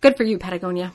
[0.00, 0.94] Good for you, Patagonia.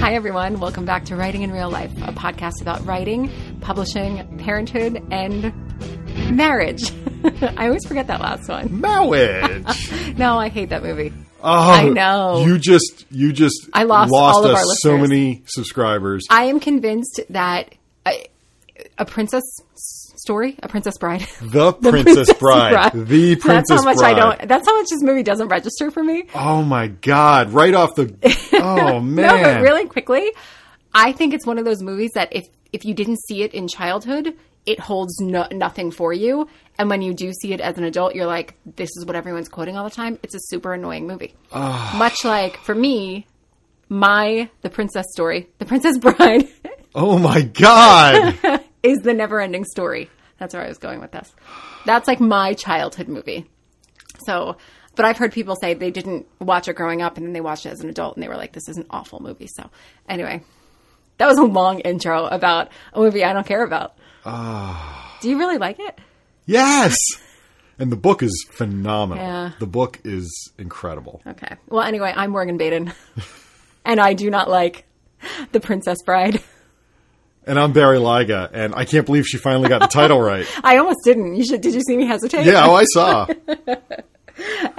[0.00, 0.58] Hi, everyone.
[0.58, 3.30] Welcome back to Writing in Real Life, a podcast about writing,
[3.60, 5.54] publishing, parenthood, and
[6.36, 6.82] marriage.
[7.56, 8.80] I always forget that last one.
[8.80, 9.64] Marriage.
[10.18, 11.12] No, I hate that movie.
[11.40, 12.44] Oh, I know.
[12.44, 16.24] You just, you just, I lost all of us our so many subscribers.
[16.28, 17.72] I am convinced that
[18.04, 18.26] a,
[18.98, 19.42] a princess
[19.74, 21.26] story, a princess bride.
[21.40, 22.92] The Princess, Bride.
[22.92, 24.14] The Princess That's how much Bride.
[24.14, 24.48] I don't.
[24.48, 26.24] That's how much this movie doesn't register for me.
[26.34, 27.50] Oh my God!
[27.50, 28.14] Right off the.
[28.64, 29.26] Oh man!
[29.26, 30.30] No, but really quickly,
[30.94, 33.66] I think it's one of those movies that if if you didn't see it in
[33.66, 36.48] childhood, it holds no, nothing for you.
[36.78, 39.48] And when you do see it as an adult, you're like, this is what everyone's
[39.48, 40.18] quoting all the time.
[40.22, 41.34] It's a super annoying movie.
[41.52, 43.26] Much like for me,
[43.88, 46.48] my the princess story, the Princess Bride,
[46.94, 48.38] Oh my God!
[48.82, 50.10] is the never ending story.
[50.38, 51.32] That's where I was going with this.
[51.86, 53.48] That's like my childhood movie.
[54.26, 54.56] So,
[54.96, 57.64] but I've heard people say they didn't watch it growing up and then they watched
[57.66, 59.48] it as an adult and they were like, this is an awful movie.
[59.56, 59.70] So,
[60.08, 60.42] anyway,
[61.18, 63.96] that was a long intro about a movie I don't care about.
[64.24, 65.18] Ah.
[65.22, 65.98] Do you really like it?
[66.46, 66.96] yes.
[67.78, 69.24] And the book is phenomenal.
[69.24, 69.52] Yeah.
[69.58, 71.20] The book is incredible.
[71.26, 71.56] Okay.
[71.68, 72.92] Well, anyway, I'm Morgan Baden
[73.84, 74.84] and I do not like
[75.52, 76.40] The Princess Bride.
[77.44, 80.46] And I'm Barry Lyga, and I can't believe she finally got the title right.
[80.62, 81.34] I almost didn't.
[81.34, 82.46] You should, did you see me hesitate?
[82.46, 83.26] Yeah, oh, I saw.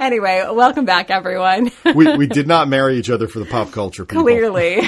[0.00, 1.70] Anyway, welcome back, everyone.
[1.94, 4.04] We we did not marry each other for the pop culture.
[4.04, 4.24] People.
[4.24, 4.82] Clearly.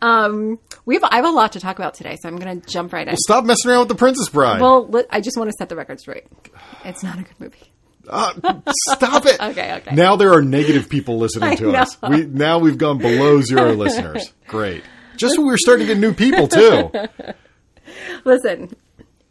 [0.00, 2.66] um, we have, I have a lot to talk about today, so I'm going to
[2.68, 3.16] jump right in.
[3.18, 4.60] Stop messing around with the Princess Bride.
[4.60, 6.24] Well, let- I just want to set the record straight.
[6.84, 7.72] It's not a good movie.
[8.08, 8.32] Uh,
[8.94, 9.40] stop it.
[9.40, 9.94] Okay, okay.
[9.94, 11.96] Now there are negative people listening to us.
[12.02, 14.32] We now we've gone below zero listeners.
[14.48, 14.82] Great.
[15.16, 16.90] Just when we were starting to get new people too.
[18.24, 18.74] Listen,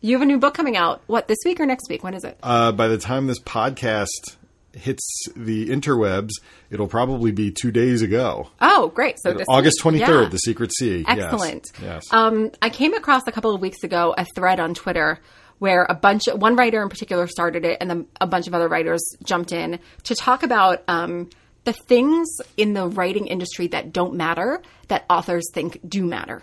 [0.01, 1.01] you have a new book coming out.
[1.07, 2.03] What, this week or next week?
[2.03, 2.37] When is it?
[2.43, 4.37] Uh, by the time this podcast
[4.73, 6.31] hits the interwebs,
[6.69, 8.49] it'll probably be two days ago.
[8.61, 9.17] oh, great.
[9.21, 10.29] So this August twenty third, Yeah.
[10.29, 11.05] The Secret Sea.
[11.07, 11.19] Yes.
[11.19, 11.71] Excellent.
[11.81, 12.03] Yes.
[12.11, 15.19] Um, I came across a couple of weeks ago a thread on Twitter
[15.59, 18.55] where a bunch, of one writer in particular started it, and then a bunch of
[18.55, 21.29] other writers jumped in to talk about um,
[21.63, 22.27] the things
[22.57, 26.41] in the writing industry that don't matter that authors think do matter.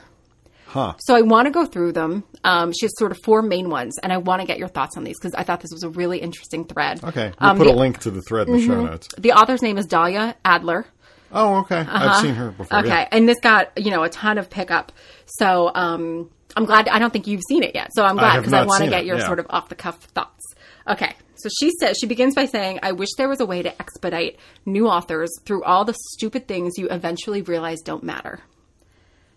[0.66, 0.94] huh.
[1.00, 2.24] So I want to go through them.
[2.44, 4.96] Um, she has sort of four main ones, and I want to get your thoughts
[4.96, 7.02] on these because I thought this was a really interesting thread.
[7.02, 7.32] Okay.
[7.40, 9.08] We'll Um, put the, a link to the thread in the show notes.
[9.18, 10.86] the author's name is Dahlia Adler.
[11.32, 11.76] Oh, okay.
[11.86, 12.78] I've seen her before.
[12.78, 12.86] Uh-huh.
[12.86, 13.08] Okay, Yeah.
[13.12, 14.92] and this got you know a ton of pickup.
[15.26, 16.88] So um, I'm glad.
[16.88, 18.88] I don't think you've seen it yet, so I'm glad because I, not want to
[18.90, 19.26] get your yeah.
[19.26, 20.47] sort of off the cuff thoughts.
[20.88, 23.80] Okay, so she says she begins by saying, "I wish there was a way to
[23.80, 28.40] expedite new authors through all the stupid things you eventually realize don't matter."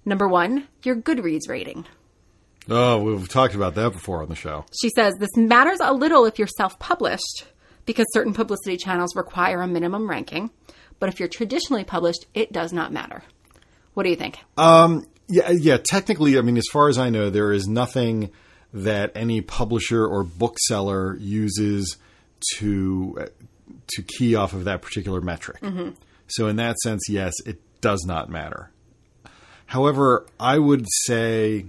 [0.05, 1.85] Number one, your Goodreads rating.
[2.69, 4.65] Oh, we've talked about that before on the show.
[4.81, 7.45] She says this matters a little if you're self published
[7.85, 10.51] because certain publicity channels require a minimum ranking.
[10.99, 13.23] But if you're traditionally published, it does not matter.
[13.93, 14.37] What do you think?
[14.57, 15.77] Um, Yeah, yeah.
[15.77, 18.31] Technically, I mean, as far as I know, there is nothing
[18.73, 21.97] that any publisher or bookseller uses
[22.55, 23.27] to
[23.95, 25.61] to key off of that particular metric.
[26.27, 28.71] So, in that sense, yes, it does not matter.
[29.65, 31.65] However, I would say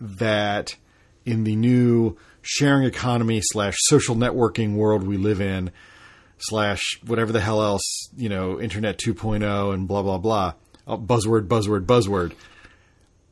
[0.00, 0.76] that
[1.24, 5.70] in the new sharing economy slash social networking world we live in,
[6.38, 10.52] slash whatever the hell else, you know, Internet 2.0 and blah, blah, blah,
[10.86, 12.32] uh, buzzword, buzzword, buzzword.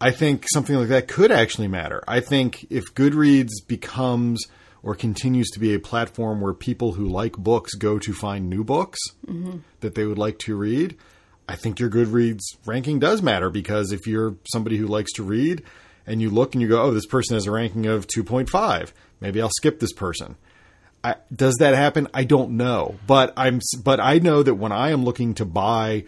[0.01, 2.03] I think something like that could actually matter.
[2.07, 4.45] I think if Goodreads becomes
[4.83, 8.63] or continues to be a platform where people who like books go to find new
[8.65, 8.99] books
[9.81, 10.97] that they would like to read,
[11.49, 15.63] I think your Goodreads ranking does matter because if you're somebody who likes to read
[16.07, 19.41] and you look and you go, oh, this person has a ranking of 2.5, maybe
[19.41, 20.37] I'll skip this person.
[21.03, 22.09] I, does that happen?
[22.15, 26.05] I don't know, but I'm but I know that when I am looking to buy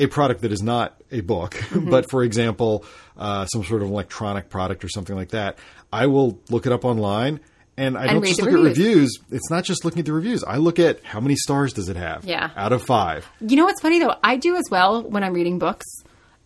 [0.00, 1.90] a product that is not a book, Mm-hmm.
[1.90, 2.84] but for example,
[3.16, 5.58] uh, some sort of electronic product or something like that,
[5.92, 7.40] I will look it up online.
[7.76, 8.76] And I don't just look at reviews.
[8.78, 9.18] reviews.
[9.30, 10.44] It's not just looking at the reviews.
[10.44, 12.50] I look at how many stars does it have Yeah.
[12.54, 13.26] out of five.
[13.40, 14.14] You know what's funny though?
[14.22, 15.86] I do as well when I'm reading books,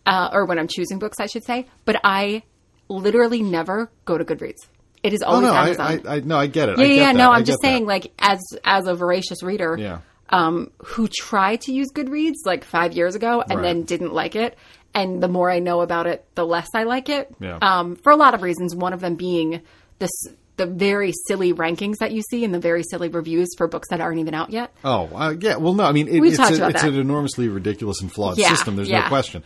[0.05, 1.67] uh, or when I'm choosing books, I should say.
[1.83, 2.43] But I
[2.87, 4.59] literally never go to Goodreads.
[5.03, 6.01] It is Oh always no, I, Amazon.
[6.07, 6.77] I, I no, I get it.
[6.77, 7.13] yeah, I yeah, get yeah.
[7.13, 7.17] that.
[7.17, 7.67] No, I I'm just that.
[7.67, 9.99] saying, like as as a voracious reader, Yeah.
[10.29, 13.63] Um, who tried to use Goodreads like five years ago and Right.
[13.63, 14.57] then didn't like it.
[14.93, 17.33] And the more I know about it, the less I like it.
[17.39, 17.57] Yeah.
[17.61, 18.73] Um, for a lot of reasons.
[18.75, 19.61] One of them being
[19.99, 20.09] this
[20.57, 23.99] the very silly rankings that you see and the very silly reviews for books that
[23.99, 24.71] aren't even out yet.
[24.85, 25.57] Oh, uh, yeah.
[25.57, 28.77] Well, no, I mean, it, it's, a, it's an enormously ridiculous and flawed Yeah, system.
[28.77, 29.01] There's yeah.
[29.01, 29.43] no question.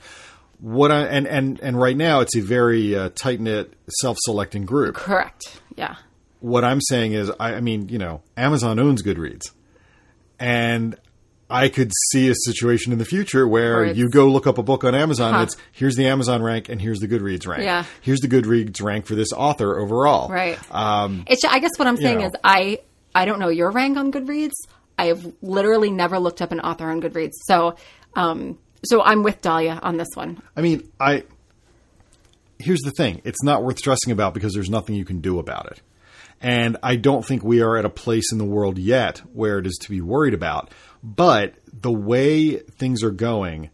[0.59, 4.65] what I and and and right now it's a very uh, tight knit, self selecting
[4.65, 4.95] group.
[4.95, 5.59] Correct.
[5.75, 5.95] Yeah.
[6.41, 9.51] What I'm saying is, I, I mean, you know, Amazon owns Goodreads,
[10.39, 10.95] and
[11.49, 14.83] I could see a situation in the future where you go look up a book
[14.83, 15.41] on Amazon.
[15.41, 17.63] It's here's the Amazon rank and here's the Goodreads rank.
[17.63, 17.85] Yeah.
[18.01, 20.29] Here's the Goodreads rank for this author overall.
[20.29, 20.59] Right.
[20.71, 21.43] Um, It's.
[21.43, 22.27] I guess what I'm saying know.
[22.27, 22.79] is I.
[23.15, 24.53] I don't know your rank on Goodreads.
[24.99, 27.33] I have literally never looked up an author on Goodreads.
[27.45, 27.75] So,
[28.15, 30.41] um, so I'm with Dahlia on this one.
[30.55, 31.23] I mean, I.
[32.59, 35.71] Here's the thing: it's not worth stressing about because there's nothing you can do about
[35.71, 35.81] it,
[36.41, 39.67] and I don't think we are at a place in the world yet where it
[39.67, 40.71] is to be worried about.
[41.03, 43.69] But the way things are going,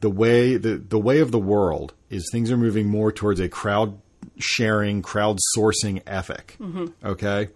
[0.00, 3.48] the way the the way of the world is things are moving more towards a
[3.48, 3.98] crowd
[4.38, 6.56] sharing, crowdsourcing ethic.
[7.04, 7.48] Okay,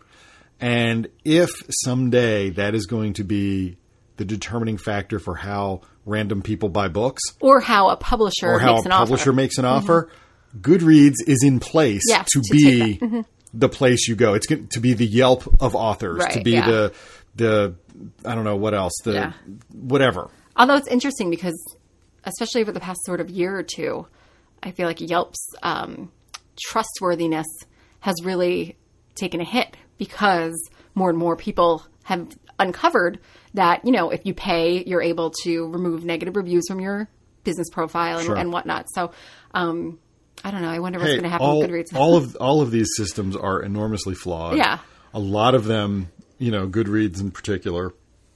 [0.60, 1.50] and if
[1.84, 3.76] someday that is going to be
[4.16, 8.74] the determining factor for how random people buy books Or how a publisher or how
[8.76, 9.02] makes a an offer.
[9.02, 9.04] Mm-hmm.
[9.04, 10.10] publisher makes an offer,
[10.58, 13.20] Goodreads is in place Yeah, to, to be Mm-hmm.
[13.58, 14.34] The place you go.
[14.34, 16.66] It's going to be the Yelp of authors, to be yeah.
[16.66, 16.92] the
[17.34, 17.74] the
[18.24, 19.32] I don't know what else, the Yeah.
[19.72, 20.30] whatever.
[20.56, 21.58] Although it's interesting because,
[22.24, 24.06] especially over the past sort of year or two,
[24.62, 26.10] I feel like Yelp's um,
[26.68, 27.46] trustworthiness
[28.00, 28.76] has really
[29.14, 30.54] taken a hit because
[30.94, 32.26] more and more people have
[32.58, 33.18] uncovered
[33.54, 37.08] that, you know, if you pay, you're able to remove negative reviews from your
[37.44, 38.36] business profile and, Sure.
[38.36, 38.86] and whatnot.
[38.94, 39.12] So,
[39.54, 39.98] um,
[40.44, 40.68] I don't know.
[40.68, 41.94] I wonder what's Hey, going to happen all, with Goodreads.
[41.96, 44.56] all of all of these systems are enormously flawed.
[44.56, 44.78] Yeah.
[45.14, 47.94] a lot of them, you know, Goodreads in particular,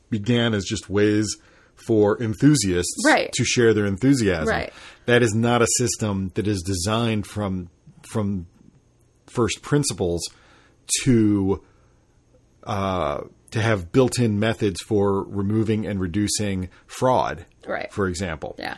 [0.09, 1.37] began as just ways
[1.75, 3.31] for enthusiasts Right.
[3.33, 4.49] to share their enthusiasm.
[4.49, 4.73] Right.
[5.07, 7.69] That is not a system that is designed from
[8.09, 8.47] from
[9.27, 10.23] first principles
[11.03, 11.63] to
[12.65, 13.21] uh,
[13.53, 17.47] to have built-in methods for removing and reducing fraud.
[17.67, 17.93] Right.
[17.93, 18.55] For example.
[18.59, 18.77] yeah.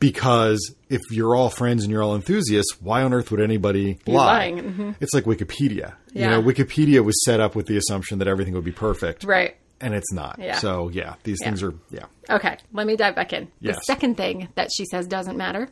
[0.00, 4.14] Because if you're all friends and you're all enthusiasts, why on earth would anybody lie?
[4.50, 4.94] lying, mhm.
[5.00, 5.94] It's like Wikipedia.
[6.12, 6.30] You Yeah.
[6.30, 9.56] know, Wikipedia was set up with the assumption that everything would be perfect, Right.
[9.80, 10.38] and it's not.
[10.38, 10.58] Yeah.
[10.58, 12.04] So yeah, these things are yeah.
[12.28, 13.48] Okay, let me dive back in.
[13.62, 15.68] The second thing that she says doesn't matter,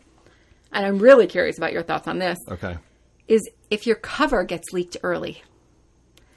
[0.72, 2.76] and I'm really curious about your thoughts on this, Okay.
[3.28, 5.42] is if your cover gets leaked early.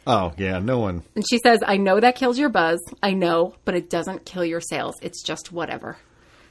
[0.08, 1.04] Oh yeah, no one.
[1.16, 2.80] And she says, I know that kills your buzz.
[3.02, 4.96] I know, but it doesn't kill your sales.
[5.02, 5.98] It's just whatever.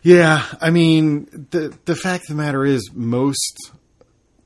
[0.05, 3.73] Yeah, I mean the the fact of the matter is most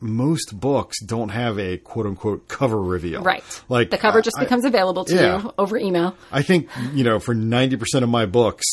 [0.00, 3.22] most books don't have a quote unquote cover reveal.
[3.22, 3.42] Right.
[3.68, 5.42] Like the cover just I- becomes available to yeah.
[5.42, 6.16] you over email.
[6.30, 8.64] I think you know for ninety percent of my books,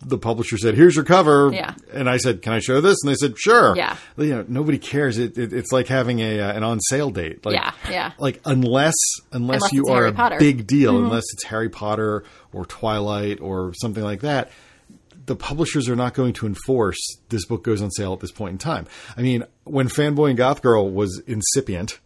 [0.00, 1.74] the publisher said, "Here's your cover," Yeah.
[1.92, 3.96] and I said, "Can I show this?" And they said, "Sure." Yeah.
[4.16, 5.18] you know, nobody cares.
[5.18, 7.44] It, it, it's like having a uh, an on sale date.
[7.44, 8.12] Like, Yeah, yeah.
[8.20, 8.94] Like unless
[9.32, 10.36] unless, Unless you are Harry a Potter.
[10.36, 10.44] Mm-hmm.
[10.44, 14.52] big deal, unless it's Harry Potter or Twilight or something like that.
[15.28, 16.98] The publishers are not going to enforce
[17.28, 18.86] this book goes on sale at this point in time.
[19.16, 22.00] I mean, when Fanboy and Goth Girl was incipient,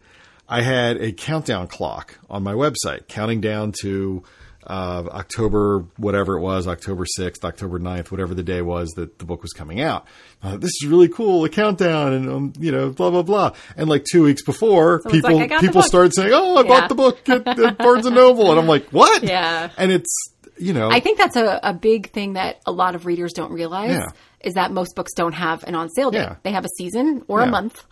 [0.47, 4.23] I had a countdown clock on my website counting down to
[4.67, 9.25] uh, October, whatever it was, October 6th, October 9th, whatever the day was that the
[9.25, 10.05] book was coming out.
[10.41, 13.51] Uh, this is really cool, a countdown, and, um, you know, blah, blah, blah.
[13.75, 16.55] And like two weeks before, it's people, like, I got the people started saying, oh,
[16.57, 16.67] I Yeah.
[16.67, 18.51] bought the book at, at Barnes and Noble.
[18.51, 19.23] And I'm like, what?
[19.23, 19.69] Yeah.
[19.77, 23.05] And it's, you know, I think that's a, a big thing that a lot of
[23.05, 24.09] readers don't realize Yeah.
[24.41, 26.19] is that most books don't have an on sale date.
[26.19, 26.35] Yeah.
[26.43, 27.47] They have a season or Yeah.
[27.47, 27.83] a month.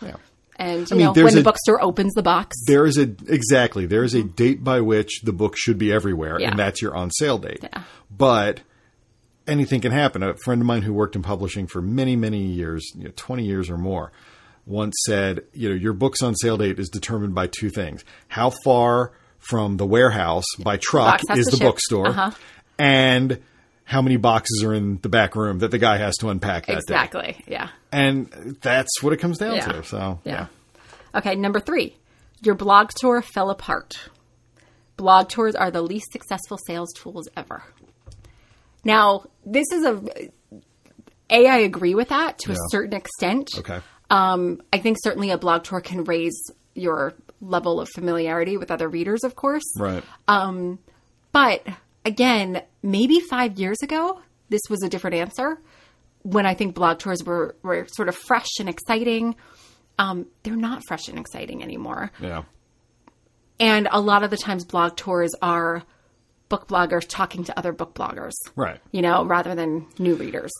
[0.58, 4.04] And you mean, know, when the bookstore opens the box, there is a exactly there
[4.04, 7.40] is a date by which the book should be everywhere and that's your on sale
[7.40, 7.64] date
[8.16, 8.60] but
[9.48, 12.86] anything can happen a friend of mine who worked in publishing for many many years
[12.96, 14.12] you know, 20 years or more
[14.68, 18.52] once said you know your book's on sale date is determined by two things how
[18.64, 21.68] far from the warehouse by truck is the ship.
[21.68, 22.32] bookstore Uh-huh.
[22.80, 23.40] and
[23.84, 26.74] how many boxes are in the back room that the guy has to unpack that
[26.74, 27.44] day exactly.
[27.48, 27.70] Yeah.
[27.92, 28.30] and
[28.62, 29.66] that's what it comes down Yeah.
[29.74, 30.46] to so Yeah.
[31.14, 31.98] Okay, number three,
[32.42, 33.98] your blog tour fell apart.
[34.96, 37.64] Blog tours are the least successful sales tools ever.
[38.86, 40.02] Now, this is a
[41.30, 41.48] a.
[41.48, 43.50] I agree with that to a certain extent.
[43.58, 43.80] okay
[44.10, 46.40] Um, I think certainly a blog tour can raise
[46.76, 49.64] your level of familiarity with other readers, of course.
[49.78, 50.80] right Um,
[51.32, 51.66] But
[52.06, 55.60] again, maybe five years ago, this was a different answer.
[56.24, 59.36] When I think blog tours were, were sort of fresh and exciting,
[59.98, 62.12] um, they're not fresh and exciting anymore.
[62.20, 62.44] yeah
[63.60, 65.84] And a lot of the times, blog tours are
[66.50, 70.52] book bloggers talking to other book bloggers, right you know, rather than new readers.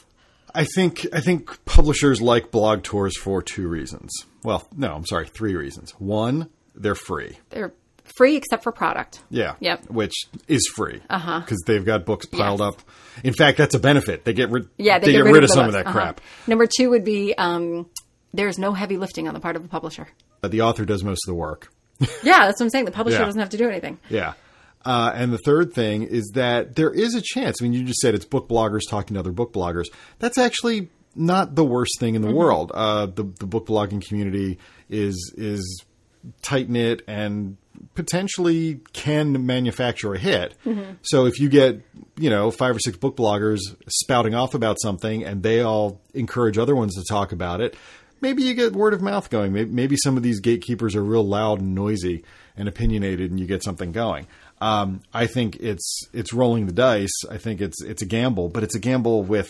[0.56, 4.10] I think I think publishers like blog tours for two reasons.
[4.44, 5.92] Well, no, I'm sorry, three reasons.
[6.00, 7.38] One, they're free.
[7.50, 7.74] They're
[8.18, 9.22] free except for product.
[9.30, 9.56] Yeah.
[9.60, 9.90] Yep.
[9.90, 10.14] Which
[10.48, 11.02] is free.
[11.10, 11.40] Uh-huh.
[11.40, 12.68] Because they've got books piled Yes.
[12.74, 12.82] up.
[13.24, 14.26] In fact, that's a benefit.
[14.26, 14.68] They get rid.
[14.78, 15.84] Yeah, they, get, rid, of some of those.
[15.84, 16.00] that Uh-huh.
[16.00, 16.22] crap.
[16.48, 17.90] Number two would be um,
[18.34, 20.08] there's no heavy lifting on the part of a publisher.
[20.42, 21.72] But the author does most of the work.
[22.24, 22.86] Yeah, that's what I'm saying.
[22.86, 23.26] The publisher Yeah.
[23.26, 24.00] doesn't have to do anything.
[24.10, 24.34] Yeah.
[24.84, 27.62] Uh, and the third thing is that there is a chance.
[27.62, 29.86] I mean, you just said it's book bloggers talking to other book bloggers.
[30.18, 32.72] That's actually not the worst thing in the world.
[32.74, 34.58] Uh, the the book blogging community
[34.90, 35.84] is is
[36.42, 37.58] tight knit and
[37.96, 40.56] potentially can manufacture a hit.
[41.02, 41.82] So if you get
[42.18, 46.58] you know five or six book bloggers spouting off about something and they all encourage
[46.58, 47.76] other ones to talk about it,
[48.22, 49.54] maybe you get word of mouth going.
[49.54, 52.24] Maybe, maybe some of these gatekeepers are real loud and noisy
[52.56, 54.28] and opinionated, and you get something going.
[54.60, 57.26] Um, I think it's it's rolling the dice.
[57.30, 59.50] I think it's it's a gamble, but it's a gamble with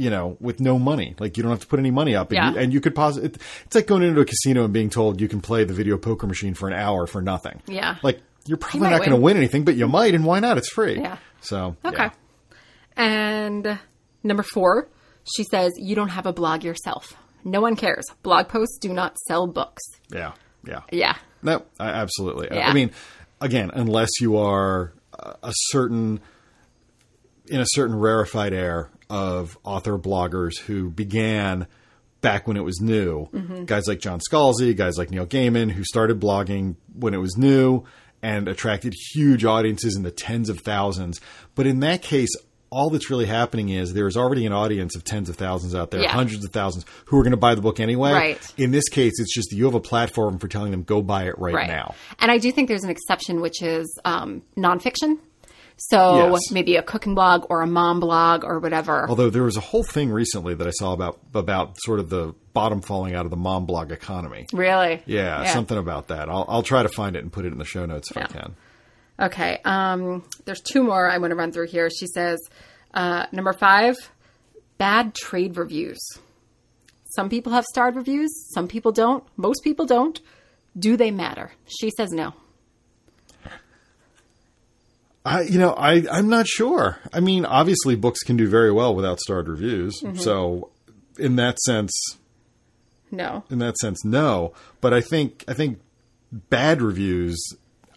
[0.00, 1.14] you know with no money.
[1.18, 2.50] Like you don't have to put any money up, and, Yeah.
[2.52, 3.16] you, and you could pause.
[3.18, 5.96] It, it's like going into a casino and being told you can play the video
[5.98, 7.60] poker machine for an hour for nothing.
[7.68, 7.96] Yeah.
[8.02, 9.36] like you're probably not going to win.
[9.36, 10.56] anything, but you might, and why not?
[10.58, 10.98] It's free.
[10.98, 11.18] Yeah.
[11.42, 12.04] So Okay.
[12.04, 12.10] yeah.
[12.96, 13.78] And
[14.24, 14.88] number four,
[15.36, 17.14] she says, you don't have a blog yourself.
[17.44, 18.04] No one cares.
[18.22, 19.82] Blog posts do not sell books.
[20.12, 20.32] yeah,
[20.66, 20.80] yeah.
[20.90, 21.16] Yeah.
[21.42, 22.50] No, I, absolutely.
[22.50, 22.68] I- Yeah.
[22.68, 22.90] I mean,
[23.40, 24.92] again, unless you are
[25.42, 26.20] a certain
[27.46, 31.66] in a certain rarefied air of author bloggers who began
[32.22, 33.26] back when it was new.
[33.32, 33.64] Mm-hmm.
[33.64, 37.84] Guys like John Scalzi, guys like Neil Gaiman, who started blogging when it was new
[38.22, 41.20] and attracted huge audiences in the tens of thousands.
[41.54, 42.28] But in that case,
[42.72, 46.02] all that's really happening is there's already an audience of tens of thousands out there,
[46.02, 46.12] Yeah.
[46.12, 48.12] hundreds of thousands, who are going to buy the book anyway.
[48.12, 48.54] Right.
[48.58, 51.24] In this case, it's just that you have a platform for telling them go buy
[51.24, 51.66] it right, Right.
[51.66, 51.94] now.
[52.20, 55.18] And I do think there's an exception, which is um, nonfiction.
[55.82, 56.50] So Yes.
[56.52, 59.08] maybe a cooking blog or a mom blog or whatever.
[59.08, 62.34] Although there was a whole thing recently that I saw about about sort of the
[62.52, 64.46] bottom falling out of the mom blog economy.
[64.52, 65.02] really?
[65.06, 66.28] Yeah, something about that.
[66.28, 68.24] I'll, I'll try to find it and put it in the show notes if I
[68.26, 68.56] can.
[69.18, 69.58] Okay.
[69.64, 71.88] Um, there's two more I want to run through here.
[71.90, 72.38] She says,
[72.92, 73.96] uh, number five,
[74.78, 75.98] bad trade reviews.
[77.16, 79.24] Some people have starred reviews, some people don't.
[79.36, 80.20] Most people don't.
[80.78, 81.52] Do they matter?
[81.66, 82.32] She says no.
[85.24, 86.98] I, you know, I, I'm not sure.
[87.12, 90.00] I mean, obviously, books can do very well without starred reviews.
[90.02, 90.16] Mm-hmm.
[90.18, 90.70] So,
[91.18, 91.92] in that sense,
[93.10, 93.44] No.
[93.50, 94.54] in that sense, no.
[94.80, 95.80] But I think, I think
[96.32, 97.38] bad reviews.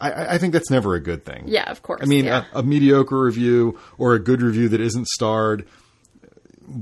[0.01, 1.44] I- I, think that's never a good thing.
[1.48, 2.01] Yeah, of course.
[2.03, 2.44] I mean, yeah.
[2.53, 5.65] a, a mediocre review or a good review that isn't starred,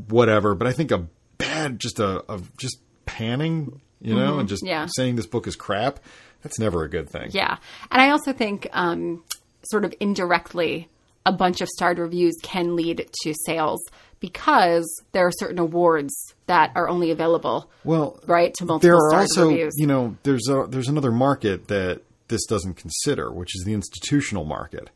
[0.10, 0.56] whatever.
[0.56, 1.08] But I think a
[1.38, 4.70] bad, just a, a just panning, you know, and just Mm-hmm.
[4.72, 4.88] Yeah.
[4.96, 6.00] saying this book is crap.
[6.42, 7.30] That's never a good thing.
[7.32, 7.58] Yeah.
[7.92, 9.24] And I also think, um,
[9.64, 10.90] sort of indirectly,
[11.26, 13.80] a bunch of starred reviews can lead to sales
[14.20, 16.14] because there are certain awards
[16.48, 19.74] that are only available, Well, right, to multiple there are also, reviews.
[19.78, 24.46] you know, there's a, there's another market that this doesn't consider, which is the institutional
[24.46, 24.90] market,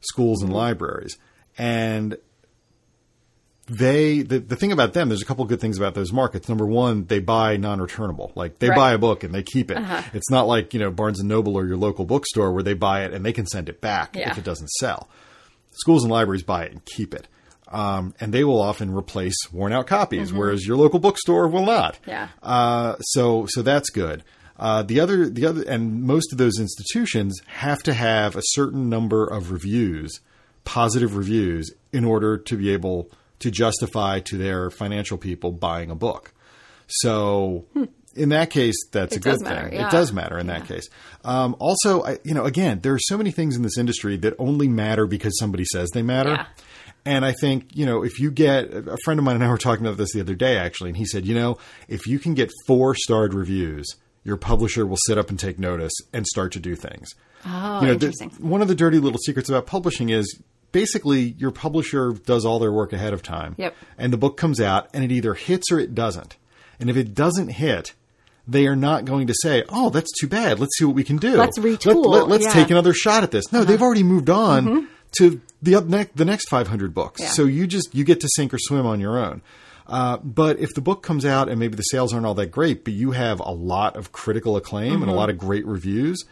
[0.00, 1.18] schools and libraries,
[1.58, 2.16] and
[3.66, 6.66] they the, the thing about them there's a couple good things about those markets number
[6.66, 8.76] one they buy non-returnable like they Right.
[8.76, 8.86] Uh-huh.
[8.88, 9.78] buy a book and they keep it
[10.12, 13.04] it's not like you know barnes and noble or your local bookstore where they buy
[13.04, 14.30] it and they can send it back Yeah.
[14.32, 15.08] if it doesn't sell
[15.70, 17.28] schools and libraries buy it and keep it
[17.68, 21.94] um, and they will often replace worn out copies whereas your local bookstore will not
[22.02, 22.10] Mm-hmm.
[22.10, 22.28] Yeah.
[22.42, 24.24] uh, so so that's good.
[24.58, 28.88] Uh, the other the other and most of those institutions have to have a certain
[28.88, 30.20] number of reviews,
[30.64, 33.10] positive reviews, in order to be able
[33.42, 36.32] to justify to their financial people buying a book.
[36.88, 37.64] So
[38.14, 39.18] in that case, that's Hmm.
[39.18, 39.78] It a good matter, thing.
[39.78, 39.86] yeah.
[39.88, 40.88] It does matter in that case.
[41.24, 44.34] Um, also, I, you know, again, there are so many things in this industry that
[44.38, 46.30] only matter because somebody says they matter.
[46.30, 46.46] Yeah.
[47.04, 49.58] And I think, you know, if you get a friend of mine and I were
[49.58, 51.58] talking about this the other day actually, and he said, you know,
[51.88, 53.86] if you can get four starred reviews,
[54.24, 57.08] your publisher will sit up and take notice and start to do things.
[57.44, 58.30] oh, you know, the- interesting.
[58.48, 60.40] one of the dirty little secrets about publishing is
[60.72, 63.54] basically your publisher does all their work ahead of time.
[63.58, 63.74] Yep.
[63.98, 66.36] And the book comes out and it either hits or it doesn't.
[66.80, 67.94] And if it doesn't hit,
[68.48, 70.58] they are not going to say, "Oh, that's too bad.
[70.58, 71.36] Let's see what we can do.
[71.36, 72.48] Let's retool." Let, us Yeah.
[72.48, 72.58] Uh-huh.
[72.60, 74.88] take another shot at this." No, they've already moved on
[75.18, 77.20] to the up next the next 500 books.
[77.20, 77.28] Yeah.
[77.28, 79.42] So you just you get to sink or swim on your own.
[79.86, 82.82] Uh, but if the book comes out and maybe the sales aren't all that great,
[82.84, 85.02] but you have a lot of critical acclaim Mm-hmm.
[85.02, 86.24] and a lot of great reviews,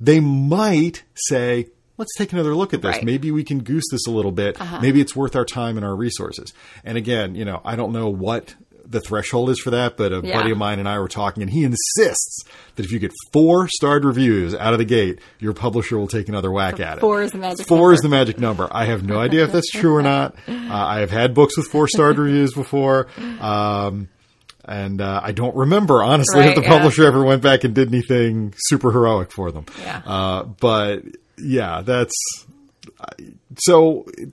[0.00, 1.66] they might say,
[2.00, 2.88] let's take another look at this.
[2.88, 2.96] Right.
[2.96, 3.04] Uh-huh.
[3.06, 4.58] Maybe we can goose this a little bit.
[4.82, 6.52] Maybe it's worth our time and our resources.
[6.84, 8.54] And again, you know, I don't know what
[8.84, 10.36] the threshold is for that, but a Yeah.
[10.36, 12.42] buddy of mine and I were talking, and he insists
[12.74, 16.28] that if you get four starred reviews out of the gate, your publisher will take
[16.28, 17.00] another whack at it.
[17.00, 17.92] four is the magic Four number.
[17.94, 18.66] is the magic number.
[18.72, 20.34] I have no idea if that's true or not.
[20.48, 23.06] Uh, I have had books with four starred reviews before.
[23.40, 24.08] Um,
[24.64, 26.68] and uh, I don't remember honestly if Right, the yeah.
[26.68, 29.66] publisher ever went back and did anything super heroic for them.
[29.80, 30.02] Yeah.
[30.06, 31.02] Uh, but
[31.42, 32.14] yeah, that's
[33.58, 34.04] so.
[34.18, 34.32] it-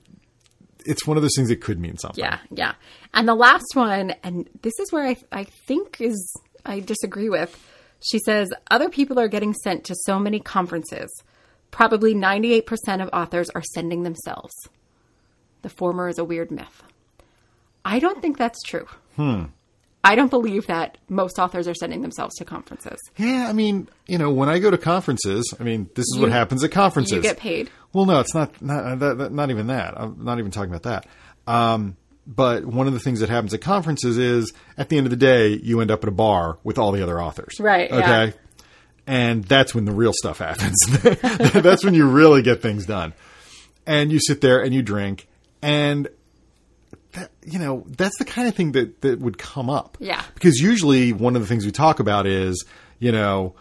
[0.90, 2.24] It's one of those things that could mean something.
[2.24, 2.76] Yeah, yeah.
[3.14, 6.34] And the last one, and this is where I, I think is
[6.66, 7.52] I disagree with.
[8.00, 11.10] She says other people are getting sent to so many conferences.
[11.72, 12.64] Probably 98%
[13.04, 14.54] of authors are sending themselves.
[15.62, 16.84] The former is a weird myth.
[17.84, 18.88] I don't think that's true.
[19.18, 19.46] Hmm.
[20.04, 22.98] I don't believe that most authors are sending themselves to conferences.
[23.18, 26.32] Yeah, I mean, you know, when I go to conferences, I mean, this is what
[26.32, 27.14] happens at conferences.
[27.16, 27.70] You get paid.
[27.94, 28.62] Well, no, it's not.
[28.62, 30.00] Not, that- not even that.
[30.00, 31.08] I'm not even talking about that.
[31.52, 35.12] Um, but one of the things that happens at conferences is, at the end of
[35.12, 37.56] the day, you end up at a bar with all the other authors.
[37.60, 37.98] Right, yeah.
[37.98, 38.38] Okay.
[39.08, 40.76] And that's when the real stuff happens.
[41.54, 43.14] that's when you really get things done.
[43.86, 45.28] And you sit there and you drink,
[45.62, 46.10] and
[47.14, 49.98] that, you know that's the kind of thing that that would come up.
[50.00, 50.24] Yeah.
[50.34, 52.66] Because usually one of the things we talk about is,
[53.00, 53.56] you know,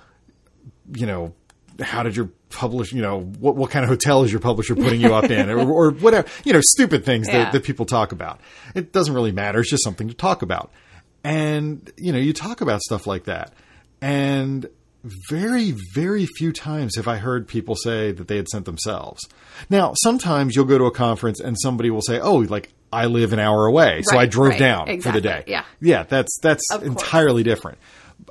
[0.94, 1.34] you know,
[1.80, 5.00] how did your publish, you know, what, what kind of hotel is your publisher putting
[5.00, 7.44] you up in or, or whatever, you know, stupid things Yeah.
[7.44, 8.40] that, that people talk about.
[8.74, 9.60] It doesn't really matter.
[9.60, 10.70] It's just something to talk about.
[11.24, 13.52] And, you know, you talk about stuff like that.
[14.00, 14.68] And
[15.28, 19.20] very, very few times have I heard people say that they had sent themselves.
[19.68, 23.32] Now, sometimes you'll go to a conference and somebody will say, oh, like, I live
[23.32, 24.58] an hour away, so I drove right.
[24.58, 25.44] down for the day.
[25.46, 25.64] yeah.
[25.80, 26.90] Yeah, that's, that's Of course.
[26.90, 27.78] entirely different.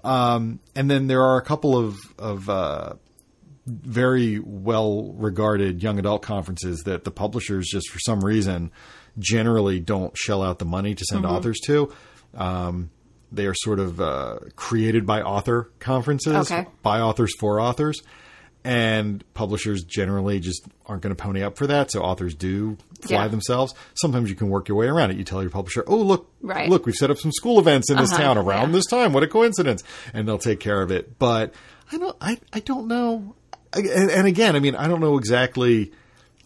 [0.03, 2.93] Um, and then there are a couple of, of, uh,
[3.67, 8.71] very well regarded young adult conferences that the publishers just for some reason
[9.17, 11.33] generally don't shell out the money to send Mm-hmm.
[11.35, 11.91] authors to.
[12.35, 12.91] Um,
[13.31, 16.67] they are sort of uh, created by author conferences, Okay.
[16.83, 18.01] by authors for authors,
[18.65, 21.91] and publishers generally just aren't going to pony up for that.
[21.91, 23.27] So authors do fly Yeah.
[23.27, 23.73] themselves.
[23.93, 25.17] Sometimes you can work your way around it.
[25.17, 26.67] You tell your publisher, "Oh, look, Right.
[26.69, 28.75] look, we've set up some school events in this Uh-huh, town around yeah.
[28.77, 29.13] this time.
[29.13, 31.17] What a coincidence!" And they'll take care of it.
[31.19, 31.53] But
[31.91, 33.35] I don't, I, I don't know.
[33.73, 35.91] And, and again, I mean, I don't know exactly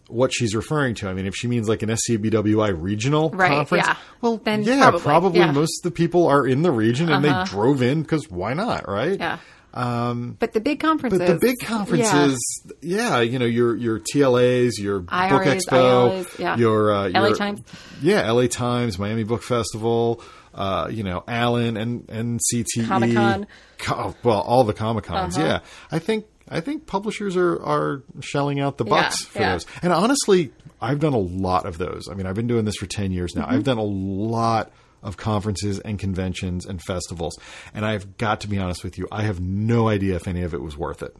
[0.07, 1.07] what she's referring to.
[1.07, 3.95] I mean, if she means like an SCBWI regional Right, conference, yeah.
[4.21, 5.45] well, Then yeah, probably, probably, yeah.
[5.45, 5.53] Uh-huh.
[5.53, 8.89] most of the people are in the region and they drove in because why not,
[8.89, 9.17] right?
[9.19, 9.37] Yeah.
[9.73, 11.19] But the big conferences.
[11.19, 12.39] But the big conferences,
[12.81, 13.21] yeah.
[13.21, 16.57] you know, your your TLAs, your Book IRAs, Expo, ILAs, yeah.
[16.57, 17.61] your uh, LA your- Times.
[18.01, 20.21] yeah, LA Times, Miami Book Festival,
[20.53, 23.47] uh, you know, ALAN and and CTE, Comic-Con.
[23.77, 25.37] Co- well, all the Comic Cons.
[25.37, 25.45] Uh-huh.
[25.45, 25.59] Yeah,
[25.91, 29.51] I think I think publishers are are shelling out the bucks Yeah, for yeah.
[29.53, 29.65] those.
[29.83, 30.51] And honestly,
[30.81, 32.07] I've done a lot of those.
[32.09, 33.43] I mean, I've been doing this for ten years now.
[33.43, 33.53] Mm-hmm.
[33.53, 34.71] I've done a lot
[35.03, 37.37] of conferences and conventions and festivals,
[37.73, 40.53] and I've got to be honest with you, I have no idea if any of
[40.53, 41.15] it was worth it.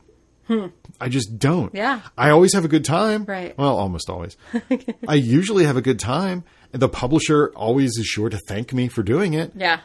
[0.99, 1.69] I just don't.
[1.69, 1.77] Hmm.
[1.77, 2.01] Yeah.
[2.17, 3.23] I always have a good time.
[3.25, 3.55] Right.
[3.57, 4.35] Well, almost always.
[5.07, 6.43] I usually have a good time.
[6.73, 9.51] And the publisher always is sure to thank me for doing it.
[9.55, 9.79] Yeah.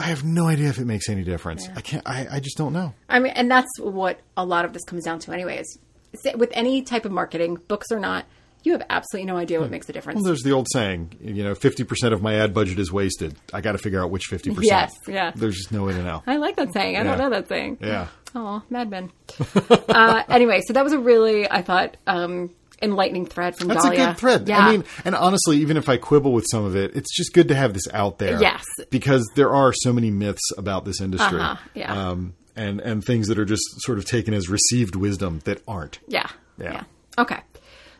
[0.00, 1.68] I have no idea if it makes any difference.
[1.74, 2.02] I can't.
[2.06, 2.94] I, I just don't know.
[3.08, 5.58] I mean, and that's what a lot of this comes down to, anyway.
[5.58, 5.78] Is
[6.12, 8.26] is with any type of marketing, books or not,
[8.64, 10.16] you have absolutely no idea what makes a difference.
[10.16, 13.36] Well, there's the old saying, you know, fifty percent of my ad budget is wasted.
[13.52, 14.66] I got to figure out which fifty percent.
[14.66, 15.32] Yes, yeah.
[15.34, 16.22] There's just no way to know.
[16.26, 16.96] I like that saying.
[16.96, 17.78] I don't know that saying.
[17.80, 18.08] Yeah.
[18.34, 19.12] Oh, Mad Men.
[19.88, 22.50] uh, anyway, so that was a really, I thought, um,
[22.82, 24.02] enlightening thread from That's Dahlia.
[24.02, 24.48] a good thread.
[24.48, 24.58] Yeah.
[24.58, 27.48] I mean, and honestly, even if I quibble with some of it, it's just good
[27.48, 28.40] to have this out there.
[28.40, 28.64] Yes.
[28.90, 31.40] Because there are so many myths about this industry.
[31.40, 32.10] Uh-huh, yeah.
[32.10, 36.00] Um, and, and things that are just sort of taken as received wisdom that aren't.
[36.08, 36.28] Yeah.
[36.58, 36.84] Yeah.
[37.18, 37.40] Okay.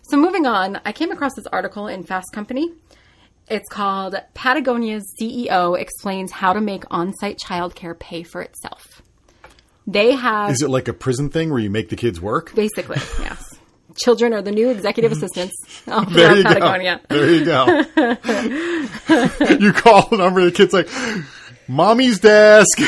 [0.08, 2.70] So moving on, I came across this article in Fast Company.
[3.48, 9.02] It's called Patagonia's CEO explains how to make on-site childcare pay for itself.
[9.86, 12.54] They have Is it like a prison thing where you make the kids work?
[12.54, 13.42] basically, yes.
[13.96, 15.54] Children are the new executive assistants
[15.86, 17.00] of There you Patagonia.
[17.08, 17.16] go.
[17.16, 17.66] There you go.
[19.60, 20.88] you call the number, the kid's like,
[21.68, 22.78] "Mommy's desk."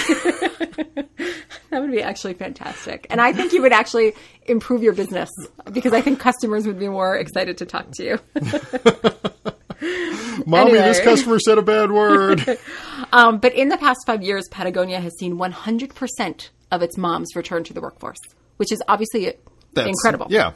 [1.71, 3.07] That would be actually fantastic.
[3.11, 4.15] And I think you would actually
[4.49, 5.31] improve your business
[5.73, 8.19] because I think customers would be more excited to talk to you.
[10.47, 12.59] Mommy, this customer said a bad word.
[13.13, 17.63] Um, but in the past five years, Patagonia has seen 100% of its moms return
[17.65, 18.19] to the workforce,
[18.57, 19.33] which is obviously
[19.75, 20.27] That's incredible.
[20.29, 20.53] Yeah.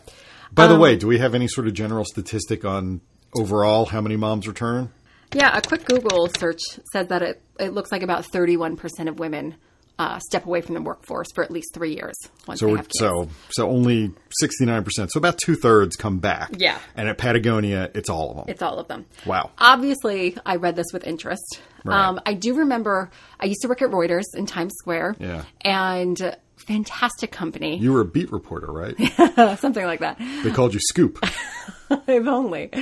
[0.52, 3.02] By the Um, way, do we have any sort of general statistic on
[3.34, 4.90] overall how many moms return?
[5.32, 6.60] Yeah, a quick Google search
[6.92, 9.54] says that it, it looks like about 31% of women
[10.00, 12.14] uh, step away from the workforce for at least three years
[12.48, 12.98] once So they have kids.
[12.98, 14.10] so so only
[14.40, 15.10] sixty nine percent.
[15.12, 16.50] So about two thirds come back.
[16.56, 16.78] Yeah.
[16.96, 18.44] And at Patagonia, it's all of them.
[18.48, 19.04] It's all of them.
[19.26, 19.50] Wow.
[19.58, 21.60] Obviously, I read this with interest.
[21.84, 22.08] Right.
[22.08, 25.16] Um, I do remember I used to work at Reuters in Times Square.
[25.20, 25.44] Yeah.
[25.60, 26.36] And
[26.66, 28.96] fantastic company, you were a beat reporter, right?
[29.58, 30.18] something like that.
[30.42, 31.18] they called you Scoop.
[31.90, 32.72] if only.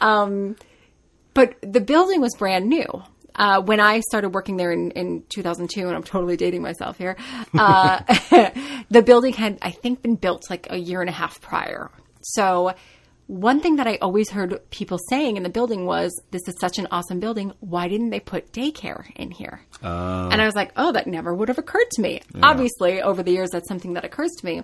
[0.00, 0.56] Um,
[1.34, 2.86] but the building was brand new.
[3.36, 7.16] Uh, when I started working there in, in 2002, and I'm totally dating myself here,
[7.58, 8.00] uh,
[8.90, 11.90] the building had, I think, been built like a year and a half prior.
[12.22, 12.74] So
[13.26, 16.78] one thing that I always heard people saying in the building was, "This is such
[16.78, 17.52] an awesome building.
[17.60, 19.60] Why didn't they put daycare in here?"
[20.32, 23.32] and I was like, "Oh, that never would have occurred to me." Obviously, over the
[23.32, 24.62] years, that's something that occurs to me,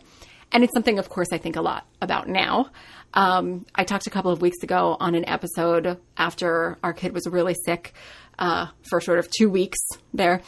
[0.52, 2.70] and it's something, of course, I think a lot about now.
[3.14, 7.26] Um, I talked a couple of weeks ago on an episode after our kid was
[7.26, 7.92] really sick
[8.38, 9.78] uh, for sort of two weeks
[10.12, 10.42] there,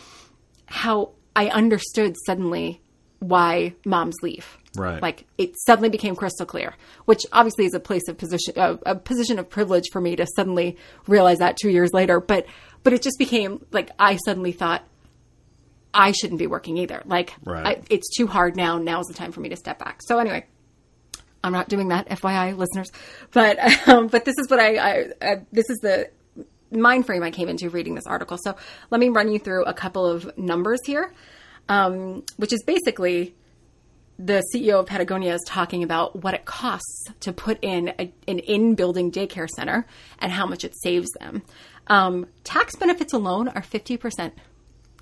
[0.66, 2.80] how I understood suddenly
[3.20, 4.58] why moms leave.
[4.76, 5.00] Right.
[5.00, 8.96] Like it suddenly became crystal clear, which obviously is a place of position, uh, a
[8.96, 12.20] position of privilege for me to suddenly realize that two years later.
[12.20, 12.46] But,
[12.82, 14.84] but it just became like I suddenly thought
[15.92, 17.02] I shouldn't be working either.
[17.04, 17.78] Like Right.
[17.78, 18.78] I, it's too hard now.
[18.78, 20.00] Now's the time for me to step back.
[20.02, 20.44] So anyway,
[21.44, 22.90] I'm not doing that, FYI, listeners.
[23.30, 26.10] But um, but this is what I, I, I this is the
[26.80, 28.38] mind frame I came into reading this article.
[28.42, 28.56] So
[28.90, 31.12] let me run you through a couple of numbers here,
[31.68, 33.34] um, which is basically
[34.18, 38.38] the CEO of Patagonia is talking about what it costs to put in a, an
[38.38, 39.86] in-building daycare center
[40.20, 41.42] and how much it saves them.
[41.88, 44.34] Um, tax benefits alone are fifty percent.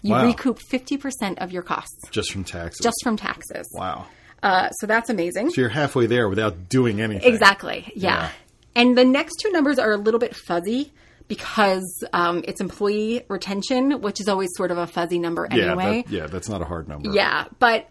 [0.03, 0.27] You Wow.
[0.27, 2.81] recoup fifty percent of your costs just from taxes.
[2.83, 3.69] just from taxes.
[3.75, 4.07] wow.
[4.43, 5.51] Uh, so that's amazing.
[5.51, 7.33] So you're halfway there without doing anything.
[7.33, 7.93] Exactly.
[7.95, 8.23] Yeah.
[8.23, 8.31] Yeah.
[8.75, 10.93] And the next two numbers are a little bit fuzzy
[11.33, 16.03] because um, it's employee retention, which is always sort of a fuzzy number Yeah, anyway.
[16.03, 17.09] that- yeah, that's not a hard number.
[17.11, 17.89] Yeah, but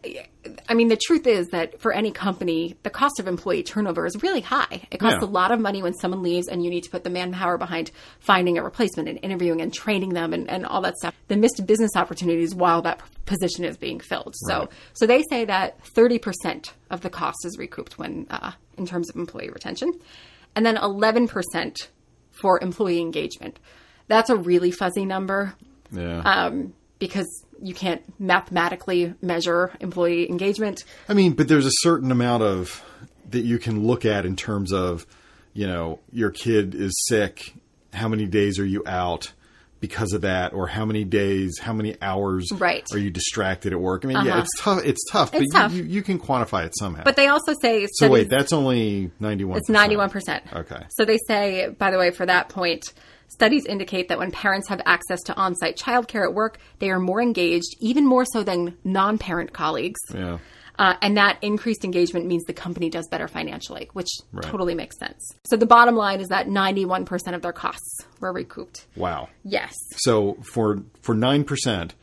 [0.69, 4.21] I mean, the truth is that for any company, the cost of employee turnover is
[4.21, 4.87] really high.
[4.91, 5.27] It costs Yeah.
[5.27, 7.89] a lot of money when someone leaves and you need to put the manpower behind
[8.19, 11.15] finding a replacement and interviewing and training them and, and all that stuff.
[11.27, 14.35] The missed business opportunities while that position is being filled.
[14.47, 19.09] So, so they say that 30% of the cost is recouped when, uh, in terms
[19.09, 19.93] of employee retention.
[20.55, 21.87] And then 11%
[22.41, 23.59] for employee engagement.
[24.07, 25.53] That's a really fuzzy number
[25.91, 26.19] Yeah.
[26.21, 27.27] um, because
[27.61, 30.83] you can't mathematically measure employee engagement.
[31.07, 32.83] I mean, but there's a certain amount of
[33.29, 35.05] that you can look at in terms of,
[35.53, 37.53] you know, your kid is sick.
[37.93, 39.31] How many days are you out
[39.81, 42.85] because of that, or how many days, how many hours Right.
[42.93, 44.05] are you distracted at work?
[44.05, 44.39] I mean, yeah, Uh-huh.
[44.41, 44.85] it's tough.
[44.85, 45.73] It's tough, but tough.
[45.73, 47.03] You, you, you can quantify it somehow.
[47.03, 49.57] But they also say so wait, that's only ninety one.
[49.57, 50.43] it's ninety one percent.
[50.53, 50.83] Okay.
[50.91, 52.83] So they say, by the way, for that point,
[53.27, 56.99] studies indicate that when parents have access to on site childcare at work, they are
[56.99, 59.99] more engaged, even more so than non parent colleagues.
[60.13, 60.37] Yeah.
[60.81, 64.43] Uh, and that increased engagement means the company does better financially, which Right.
[64.43, 65.21] totally makes sense.
[65.45, 68.87] So the bottom line is that 91% of their costs were recouped.
[68.95, 69.29] Wow.
[69.43, 69.73] Yes.
[69.97, 71.93] So for for nine percent,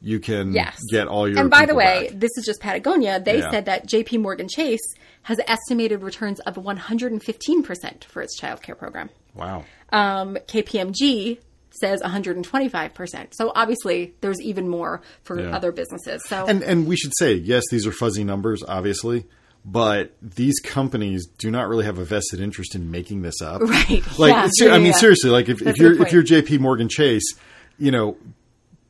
[0.00, 0.76] you can Yes.
[0.90, 1.38] get all your.
[1.38, 2.18] And by the way, back.
[2.20, 3.20] this is just Patagonia.
[3.20, 3.50] They Yeah.
[3.52, 4.82] said that JP Morgan Chase
[5.22, 9.10] has estimated returns of 115% for its childcare program.
[9.34, 9.64] wow.
[9.92, 11.38] Um, KPMG
[11.80, 13.34] says 125%.
[13.34, 15.54] So obviously there's even more for Yeah.
[15.56, 16.22] other businesses.
[16.28, 19.24] So And and we should say yes, these are fuzzy numbers, obviously,
[19.64, 23.60] but these companies do not really have a vested interest in making this up.
[23.74, 24.02] Right.
[24.18, 24.48] Like, Yeah.
[24.52, 24.92] ser- I mean, yeah.
[24.92, 26.22] seriously, like if, if you're if you're.
[26.22, 26.58] J.P.
[26.58, 27.34] Morgan Chase,
[27.78, 28.16] you know,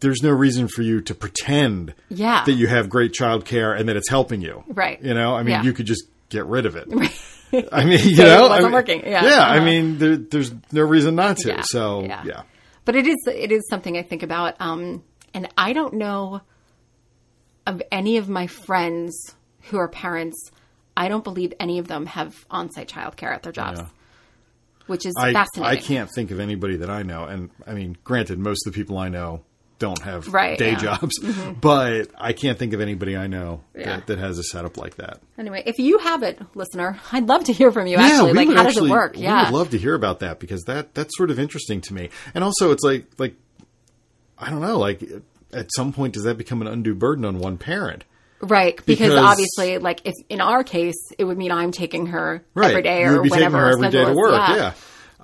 [0.00, 2.44] there's no reason for you to pretend Yeah.
[2.44, 4.62] that you have great childcare and that it's helping you.
[4.68, 5.00] Right.
[5.02, 5.62] You know, I mean, Yeah.
[5.62, 6.88] you could just get rid of it.
[7.72, 9.00] I mean, you Say it know, wasn't I mean, working.
[9.06, 9.24] Yeah.
[9.24, 9.42] Yeah.
[9.46, 9.64] I Uh-huh.
[9.64, 11.48] mean, there, there's no reason not to.
[11.48, 11.62] Yeah.
[11.64, 12.22] So Yeah.
[12.26, 12.42] yeah.
[12.84, 14.54] But it is it is something I think about.
[14.60, 16.40] Um, and I don't know
[17.66, 20.50] of any of my friends who are parents.
[20.96, 23.88] I don't believe any of them have on-site childcare at their jobs, Yeah.
[24.86, 25.78] which is I, fascinating.
[25.78, 28.76] I can't think of anybody that I know, and I mean, granted, most of the
[28.78, 29.42] people I know
[29.86, 30.76] don't have Right, day yeah.
[30.78, 31.06] Mm-hmm.
[31.36, 33.96] jobs, but I can't think of anybody I know Yeah.
[33.96, 35.20] that, that has a setup like that.
[35.38, 37.96] Anyway, if you have it, listener, I'd love to hear from you.
[37.98, 39.18] Actually, we like how actually, does it work?
[39.18, 42.08] Yeah, would love to hear about that because that that's sort of interesting to me.
[42.34, 43.34] And also, it's like like
[44.38, 45.02] I don't know, like
[45.52, 48.04] at some point, does that become an undue burden on one parent?
[48.40, 48.76] right.
[48.84, 52.70] Because, Because- obviously, like if in our case, it would mean I'm taking her Right,
[52.70, 54.32] every day or be taking whenever her every day to work.
[54.32, 54.56] Yeah.
[54.56, 54.72] Yeah.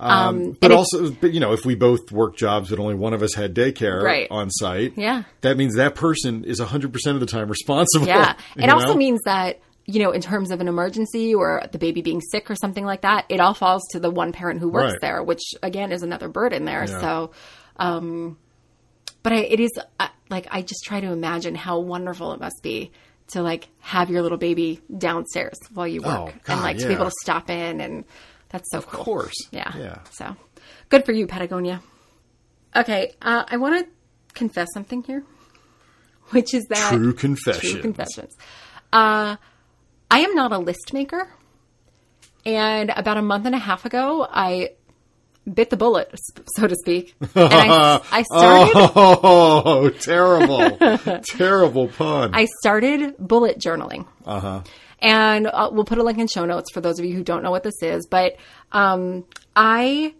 [0.03, 2.95] Um, but and it- also, but you know, if we both work jobs but only
[2.95, 4.27] one of us had daycare Right.
[4.31, 5.23] on site, Yeah.
[5.41, 8.07] that means that person is 100% of the time responsible.
[8.07, 8.33] Yeah.
[8.57, 8.95] It also know?
[8.95, 12.55] means that, you know, in terms of an emergency or the baby being sick or
[12.55, 15.01] something like that, it all falls to the one parent who works Right.
[15.01, 16.85] there, which again is another burden there.
[16.87, 16.99] Yeah.
[16.99, 17.31] So,
[17.77, 18.37] um,
[19.23, 22.63] but I, it is uh, like, I just try to imagine how wonderful it must
[22.63, 22.91] be
[23.27, 26.87] to like have your little baby downstairs while you work Oh, and God, like to
[26.87, 27.79] be able to stop in.
[27.79, 28.03] And
[28.51, 28.99] that's so cool.
[28.99, 29.33] Of course.
[29.51, 29.71] Yeah.
[29.77, 29.97] Yeah.
[30.11, 30.35] So
[30.89, 31.81] good for you, Patagonia.
[32.75, 33.13] Okay.
[33.21, 33.91] Uh, I want to
[34.33, 35.23] confess something here,
[36.29, 37.71] which is that True confession.
[37.71, 38.35] True confessions.
[38.93, 39.37] Uh,
[40.09, 41.27] I am not a list maker.
[42.45, 44.71] And about a month and a half ago, I
[45.51, 46.13] bit the bullet,
[46.55, 47.13] so to speak.
[47.35, 51.21] And I, I started, Oh, terrible.
[51.27, 52.31] terrible pun.
[52.33, 54.07] I started bullet journaling.
[54.25, 54.61] Uh huh.
[55.01, 57.43] And uh, we'll put a link in show notes for those of you who don't
[57.43, 58.07] know what this is.
[58.07, 58.37] But
[58.71, 60.13] um, I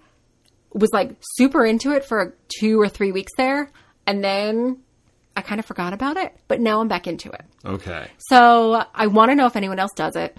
[0.74, 3.70] was like super into it for two or three weeks there.
[4.08, 4.80] And then
[5.36, 6.36] I kind of forgot about it.
[6.48, 7.44] But now I'm back into it.
[7.64, 8.08] Okay.
[8.18, 10.36] So I want to know if anyone else does it.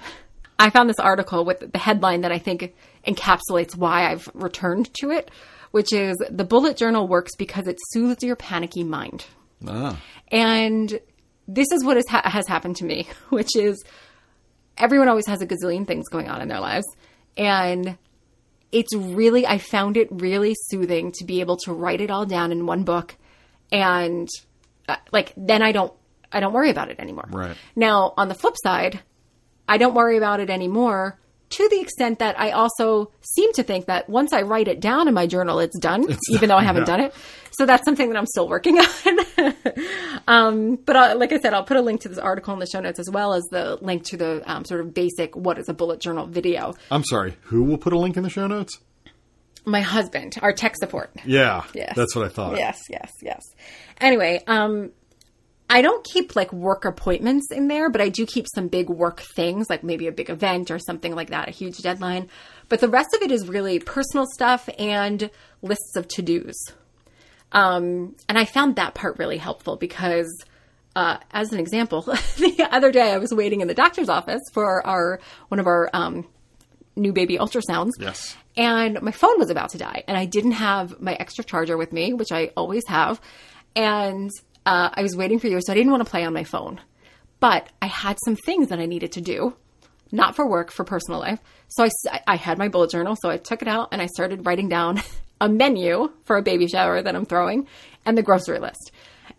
[0.58, 2.74] I found this article with the headline that I think
[3.06, 5.30] encapsulates why I've returned to it,
[5.72, 9.24] which is the bullet journal works because it soothes your panicky mind.
[9.66, 10.00] Ah.
[10.30, 11.00] And
[11.48, 13.82] this is what ha- has happened to me, which is
[14.78, 16.86] everyone always has a gazillion things going on in their lives.
[17.36, 17.96] And
[18.70, 22.52] it's really, I found it really soothing to be able to write it all down
[22.52, 23.16] in one book.
[23.70, 24.28] And
[24.88, 25.92] uh, like, then I don't,
[26.30, 27.28] I don't worry about it anymore.
[27.30, 27.56] Right.
[27.76, 29.00] Now, on the flip side,
[29.68, 31.18] I don't worry about it anymore
[31.52, 35.06] to the extent that I also seem to think that once I write it down
[35.06, 36.96] in my journal, it's done, even though I haven't yeah.
[36.96, 37.14] done it.
[37.52, 39.54] So that's something that I'm still working on.
[40.26, 42.66] um, but uh, like I said, I'll put a link to this article in the
[42.66, 45.68] show notes as well as the link to the um, sort of basic what is
[45.68, 46.74] a bullet journal video.
[46.90, 47.36] I'm sorry.
[47.42, 48.78] Who will put a link in the show notes?
[49.64, 51.10] My husband, our tech support.
[51.24, 51.64] Yeah.
[51.74, 51.94] Yes.
[51.94, 52.56] That's what I thought.
[52.56, 53.42] Yes, yes, yes.
[54.00, 54.90] Anyway, um,
[55.72, 59.22] I don't keep like work appointments in there, but I do keep some big work
[59.34, 62.28] things, like maybe a big event or something like that, a huge deadline.
[62.68, 65.30] But the rest of it is really personal stuff and
[65.62, 66.54] lists of to dos.
[67.52, 70.30] Um, and I found that part really helpful because,
[70.94, 72.02] uh, as an example,
[72.36, 75.88] the other day I was waiting in the doctor's office for our one of our
[75.94, 76.28] um,
[76.96, 77.92] new baby ultrasounds.
[77.98, 78.36] Yes.
[78.58, 81.94] And my phone was about to die, and I didn't have my extra charger with
[81.94, 83.22] me, which I always have.
[83.74, 84.30] And
[84.64, 86.80] uh, I was waiting for you, so I didn't want to play on my phone.
[87.40, 89.56] But I had some things that I needed to do,
[90.12, 91.40] not for work, for personal life.
[91.68, 94.46] So I, I had my bullet journal, so I took it out and I started
[94.46, 95.02] writing down
[95.40, 97.66] a menu for a baby shower that I'm throwing
[98.04, 98.92] and the grocery list.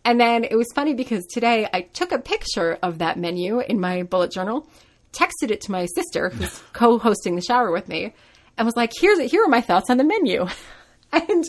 [0.04, 3.80] And then it was funny because today I took a picture of that menu in
[3.80, 4.68] my bullet journal,
[5.14, 8.14] texted it to my sister who's co-hosting the shower with me,
[8.58, 9.20] and was like, "Here's.
[9.32, 10.48] Here are my thoughts on the menu."
[11.14, 11.46] and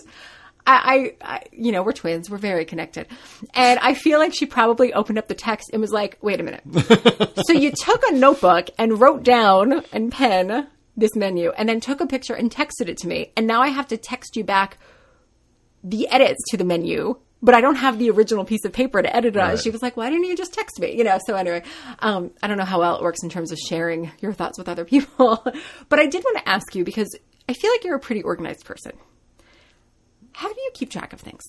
[0.67, 2.31] I, I, I, you know, we're twins.
[2.31, 3.07] We're very connected,
[3.55, 6.43] and I feel like she probably opened up the text and was like, "Wait a
[6.43, 6.63] minute."
[7.47, 12.01] so you took a notebook and wrote down and pen this menu, and then took
[12.01, 14.79] a picture and texted it to me, and now I have to text you back
[15.83, 19.15] the edits to the menu, but I don't have the original piece of paper to
[19.15, 19.59] edit it on.
[19.59, 20.97] She was like, why didn't you just text me?
[20.97, 21.63] You know, so anyway,
[21.99, 24.67] um, I don't know how well it works in terms of sharing your thoughts with
[24.69, 25.45] other people,
[25.91, 27.15] but I did want to ask you because
[27.47, 28.93] I feel like you're a pretty organized person.
[30.75, 31.43] How do you keep track of things?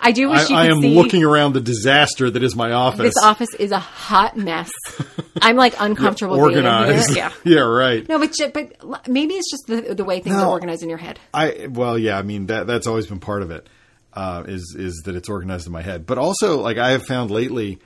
[0.00, 2.70] I do wish I, you I am see looking around the disaster that is my
[2.70, 3.14] office.
[3.14, 4.70] this office is a hot mess.
[5.42, 7.16] I'm like uncomfortable organized.
[7.16, 7.32] Yeah.
[7.44, 8.08] yeah, right.
[8.08, 10.44] No, but but maybe it's just the the way things No.
[10.44, 11.18] are organized in your head.
[11.34, 12.16] I well, yeah.
[12.16, 13.66] I mean that that's always been part of it.
[14.12, 17.30] Uh, is is that it's organized in my head, but also like I have found
[17.32, 17.78] lately,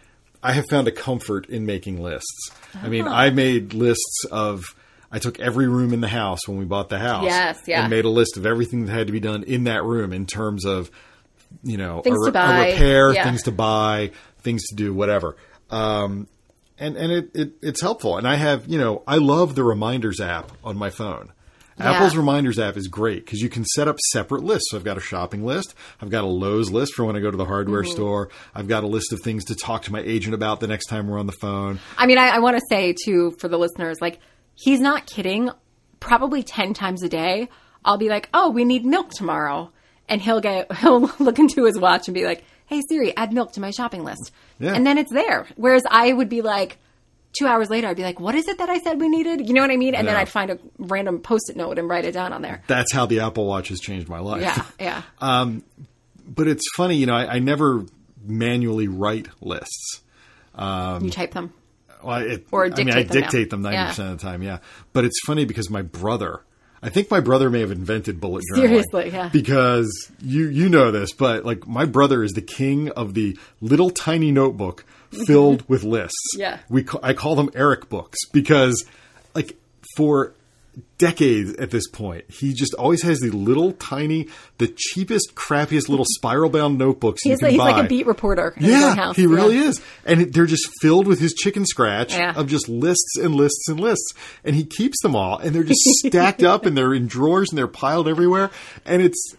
[0.43, 2.51] I have found a comfort in making lists.
[2.75, 3.13] I mean, Oh.
[3.13, 4.65] I made lists of.
[5.13, 7.25] I took every room in the house when we bought the house.
[7.25, 7.83] Yes, yeah.
[7.83, 10.25] And made a list of everything that had to be done in that room in
[10.27, 10.91] terms of,
[11.63, 12.71] you know, Things a, to buy.
[12.71, 13.25] repair, Yeah.
[13.25, 15.37] things to buy, things to do, whatever.
[15.71, 16.29] Um,
[16.79, 18.17] and and it, it it's helpful.
[18.17, 21.33] And I have, you know, I love the reminders app on my phone.
[21.79, 24.69] Apple's reminders app is great because you can set up separate lists.
[24.71, 25.75] So I've got a shopping list.
[26.01, 27.91] I've got a Lowe's list for when I go to the hardware Mm-hmm.
[27.93, 28.29] store.
[28.55, 31.09] I've got a list of things to talk to my agent about the next time
[31.09, 31.81] we're on the phone.
[31.99, 34.21] I mean, I, I want to say too for the listeners, like
[34.55, 35.51] he's not kidding.
[36.01, 37.49] Probably ten times a day,
[37.85, 39.71] I'll be like, "Oh, we need milk tomorrow,"
[40.09, 43.53] and he'll get he'll look into his watch and be like, "Hey Siri, add milk
[43.53, 44.75] to my shopping list," Yeah.
[44.75, 45.47] and then it's there.
[45.57, 46.79] Whereas I would be like.
[47.39, 49.55] Two hours later, I'd be like, "What is it that I said we needed?" You
[49.55, 49.95] know what I mean?
[49.95, 52.63] And then I'd find a random post-it note and write it down on there.
[52.67, 54.43] That's how the Apple Watch has changed my life.
[54.43, 55.03] Yeah, yeah.
[55.19, 55.53] Uh,
[56.27, 57.87] but it's funny, you know, I, I never
[58.23, 60.03] manually write lists.
[60.55, 61.55] Um, you type them.
[62.05, 63.89] Well, it, Or I mean, I dictate them ninety Yeah.
[63.89, 64.43] percent of the time.
[64.43, 64.59] Yeah,
[64.93, 66.41] but it's funny because my brother,
[66.83, 68.61] I think my brother may have invented bullet journaling.
[68.69, 69.29] Seriously, yeah.
[69.33, 73.91] Because you you know this, but like my brother is the king of the little
[73.91, 74.85] tiny notebook
[75.27, 76.17] filled with lists.
[76.37, 76.59] Yeah.
[76.69, 78.85] we ca- I call them Eric books because
[79.35, 79.57] like
[79.97, 80.35] for
[80.97, 84.27] decades at this point he just always has the little tiny
[84.59, 88.55] the cheapest crappiest little spiral bound notebooks He's, like, he's like a beat reporter.
[88.57, 89.17] In his own yeah, house.
[89.17, 89.69] he really Yeah.
[89.69, 89.83] is.
[90.07, 92.33] And it, they're just filled with his chicken scratch Yeah.
[92.37, 94.13] of just lists and lists and lists.
[94.45, 97.59] And he keeps them all and they're just stacked up and they're in drawers and
[97.59, 98.51] they're piled everywhere.
[98.87, 99.35] And it's,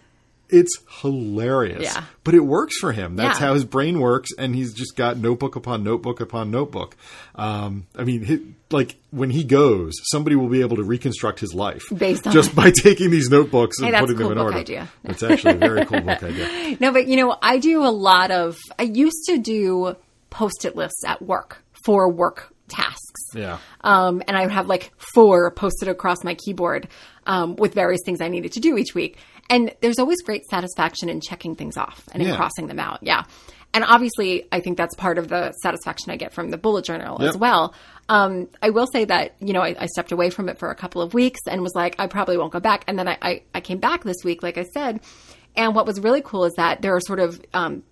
[0.54, 1.82] it's hilarious.
[1.82, 2.04] Yeah.
[2.22, 3.16] But it works for him.
[3.16, 3.46] That's Yeah.
[3.48, 4.30] how his brain works.
[4.38, 6.96] And he's just got notebook upon notebook upon notebook.
[7.34, 8.40] Um, I mean, he,
[8.70, 12.50] like when he goes, somebody will be able to reconstruct his life Based on just
[12.50, 12.56] it.
[12.56, 14.56] by taking these notebooks and Hey, putting a them cool in order.
[14.56, 14.88] idea.
[15.04, 16.76] It's actually a very cool book idea.
[16.80, 18.56] No, but you know, I do a lot of.
[18.78, 19.96] I used to do
[20.30, 23.00] post-it lists at work for work tasks.
[23.34, 23.58] Yeah.
[23.82, 26.88] Um, and I would have like four posted across my keyboard
[27.26, 29.18] um, with various things I needed to do each week.
[29.50, 33.00] And there's always great satisfaction in checking things off and in crossing them out.
[33.02, 33.24] Yeah.
[33.74, 37.20] And obviously, I think that's part of the satisfaction I get from the bullet journal
[37.20, 37.74] as well.
[38.08, 40.76] Um, I will say that, you know, I, I stepped away from it for a
[40.76, 42.84] couple of weeks and was like, I probably won't go back.
[42.86, 45.00] And then I, I, I came back this week, like I said.
[45.56, 47.82] And what was really cool is that there are sort of, um,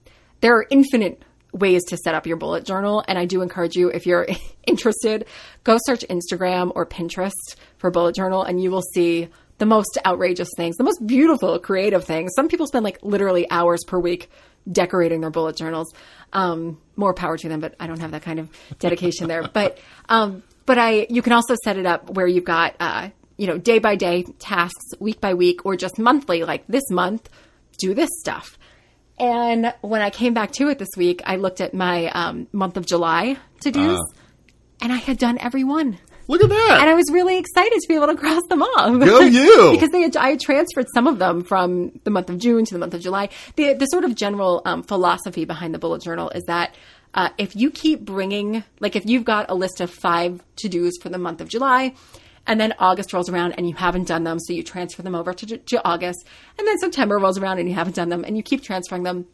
[0.41, 3.05] there are infinite ways to set up your bullet journal.
[3.09, 4.27] And I do encourage you, if you're
[4.67, 5.27] interested,
[5.65, 10.49] go search Instagram or Pinterest for bullet journal and you will see the most outrageous
[10.57, 12.33] things, the most beautiful, creative things.
[12.35, 14.31] Some people spend like literally hours per week
[14.71, 15.93] decorating their bullet journals.
[16.33, 19.49] Um, more power to them, but I don't have that kind of dedication there.
[19.49, 23.47] But, um, but I, you can also set it up where you've got, uh, you
[23.47, 27.29] know, day by day tasks, week by week, or just monthly, like this month,
[27.79, 28.59] do this stuff.
[29.19, 32.77] And when I came back to it this week, I looked at my um, month
[32.77, 34.01] of July to dos,
[34.81, 35.99] and I had done every one.
[36.29, 36.79] Look at that.
[36.81, 38.99] And I was really excited to be able to cross them off.
[39.05, 39.71] Go you!
[39.73, 42.75] because they had, I had transferred some of them from the month of June to
[42.75, 43.29] the month of July.
[43.57, 46.75] The, the sort of general um, philosophy behind the bullet journal is that
[47.15, 50.93] uh, if you keep bringing, like if you've got a list of five to dos
[51.03, 51.95] for the month of July,
[52.47, 55.33] and then August rolls around and you haven't done them, so you transfer them over
[55.33, 56.27] to, to August,
[56.59, 59.27] and then September rolls around and you haven't done them, and you keep transferring them.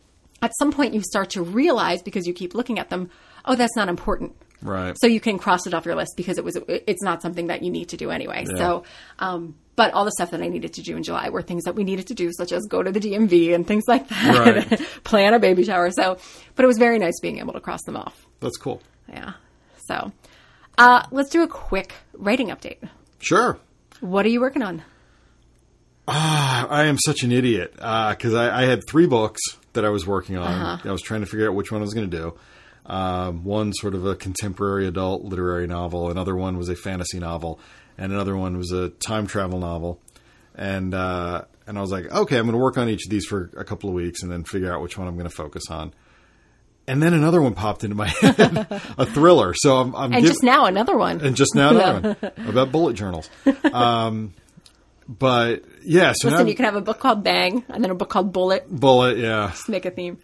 [0.42, 3.10] At some point, you start to realize because you keep looking at them,
[3.44, 4.36] oh, that's not important.
[4.62, 4.96] Right.
[5.00, 7.62] So you can cross it off your list because it was it's not something that
[7.62, 8.44] you need to do anyway.
[8.56, 8.84] So,
[9.18, 11.74] um, but all the stuff that I needed to do in July were things that
[11.74, 14.80] we needed to do, such as go to the DMV and things like that, Right.
[15.04, 15.90] plan a baby shower.
[15.90, 16.18] So,
[16.56, 18.26] but it was very nice being able to cross them off.
[18.40, 18.82] That's cool.
[19.08, 19.34] Yeah.
[19.86, 20.12] So,
[20.76, 22.78] uh, let's do a quick writing update.
[23.20, 23.58] Sure.
[24.00, 24.82] What are you working on?
[26.10, 29.40] I am such an idiot because I, I had three books
[29.74, 30.46] that I was working on.
[30.50, 30.88] Uh-huh.
[30.88, 32.34] I was trying to figure out which one I was going to do.
[32.88, 37.60] Um, one sort of a contemporary adult literary novel, another one was a fantasy novel,
[37.98, 40.00] and another one was a time travel novel.
[40.54, 43.26] And uh, and I was like, okay, I'm going to work on each of these
[43.26, 45.64] for a couple of weeks and then figure out which one I'm going to focus
[45.70, 45.92] on.
[46.86, 49.52] And then another one popped into my head, a thriller.
[49.54, 51.20] So I'm, I'm And giv- just now another one.
[51.20, 53.28] and just now another one about bullet journals.
[53.70, 54.32] Um,
[55.06, 58.08] but yeah, so Listen, you can have a book called Bang and then a book
[58.08, 58.66] called Bullet.
[58.70, 59.52] bullet, yeah.
[59.66, 60.16] to Make a theme.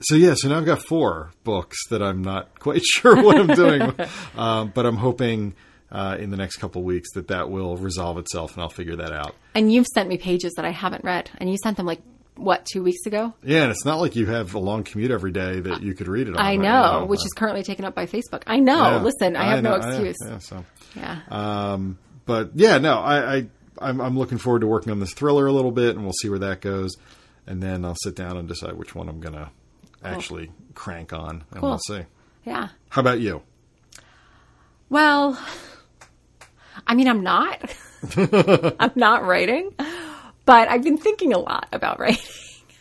[0.00, 3.46] So yeah, so now I've got four books that I'm not quite sure what I'm
[3.48, 3.94] doing,
[4.36, 5.54] um, but I'm hoping
[5.90, 9.12] uh, in the next couple weeks that that will resolve itself and I'll figure that
[9.12, 9.34] out.
[9.54, 12.00] And you've sent me pages that I haven't read, and you sent them like
[12.36, 13.32] what two weeks ago?
[13.44, 16.08] Yeah, and it's not like you have a long commute every day that you could
[16.08, 16.40] read it on.
[16.40, 17.04] I right know, now.
[17.06, 18.42] which is currently taken up by Facebook.
[18.46, 18.74] I know.
[18.76, 19.02] Yeah.
[19.02, 20.16] Listen, I have no know, I- excuse.
[20.26, 20.64] yeah, so.
[20.96, 21.20] Yeah.
[21.28, 23.46] Um, but yeah, no, I, I
[23.78, 26.28] I'm, I'm looking forward to working on this thriller a little bit, and we'll see
[26.28, 26.96] where that goes,
[27.46, 29.50] and then I'll sit down and decide which one I'm gonna
[30.04, 31.70] actually crank on, and Cool.
[31.70, 32.02] we'll see.
[32.44, 32.68] yeah.
[32.90, 33.42] How about you?
[34.90, 35.38] Well,
[36.86, 37.74] I mean, I'm not.
[38.16, 39.74] I'm not writing,
[40.44, 42.22] but I've been thinking a lot about writing.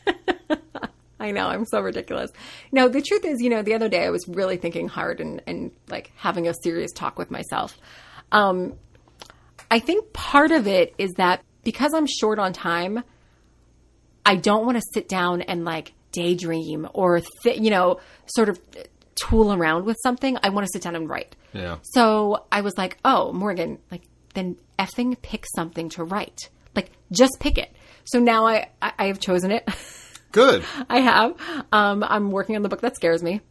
[1.20, 2.32] I know, I'm so ridiculous.
[2.74, 5.42] No, the truth is, you know, the other day I was really thinking hard and,
[5.48, 7.78] and like having a serious talk with myself.
[8.34, 8.74] Um,
[9.72, 13.04] I think part of it is that because I'm short on time,
[14.26, 18.60] I don't want to sit down and like daydream or, th- you know, sort of
[19.16, 20.38] tool around with something.
[20.42, 21.36] I want to sit down and write.
[21.54, 21.78] Yeah.
[21.84, 26.50] So I was like, oh, Morgan, like, then effing pick something to write.
[26.76, 27.76] Like, just pick it.
[28.06, 29.68] So now I, I, I have chosen it.
[30.32, 30.64] Good.
[30.90, 31.36] I have.
[31.72, 33.42] Um, I'm working on the book that scares me.